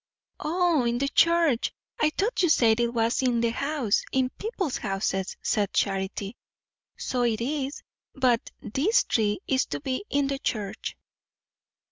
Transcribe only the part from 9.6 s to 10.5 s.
to be in the